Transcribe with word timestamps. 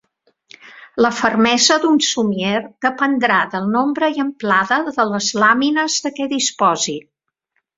La 1.05 1.11
fermesa 1.17 1.75
d'un 1.83 1.99
somier 2.05 2.61
dependrà 2.87 3.37
del 3.51 3.67
nombre 3.75 4.09
i 4.17 4.25
amplada 4.27 4.81
de 4.89 5.07
les 5.13 5.29
làmines 5.45 5.99
de 6.07 6.13
què 6.19 6.31
disposi. 6.37 6.99